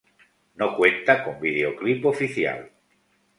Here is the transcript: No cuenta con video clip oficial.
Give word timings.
No 0.55 0.75
cuenta 0.75 1.23
con 1.23 1.39
video 1.39 1.75
clip 1.75 2.03
oficial. 2.07 2.71